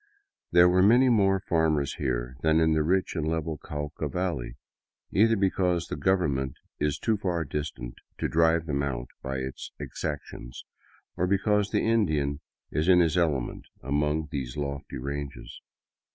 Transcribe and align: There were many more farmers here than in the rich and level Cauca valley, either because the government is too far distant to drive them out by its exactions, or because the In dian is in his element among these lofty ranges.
There 0.51 0.67
were 0.67 0.81
many 0.81 1.09
more 1.09 1.39
farmers 1.39 1.97
here 1.99 2.35
than 2.41 2.59
in 2.59 2.73
the 2.73 2.81
rich 2.81 3.15
and 3.15 3.27
level 3.27 3.59
Cauca 3.59 4.11
valley, 4.11 4.57
either 5.11 5.35
because 5.37 5.85
the 5.89 5.95
government 5.95 6.57
is 6.79 6.97
too 6.97 7.17
far 7.17 7.45
distant 7.45 7.99
to 8.17 8.27
drive 8.27 8.65
them 8.65 8.81
out 8.81 9.09
by 9.21 9.37
its 9.37 9.71
exactions, 9.79 10.65
or 11.15 11.27
because 11.27 11.69
the 11.69 11.85
In 11.87 12.07
dian 12.07 12.39
is 12.71 12.87
in 12.87 12.99
his 12.99 13.15
element 13.15 13.67
among 13.83 14.29
these 14.31 14.57
lofty 14.57 14.97
ranges. 14.97 15.61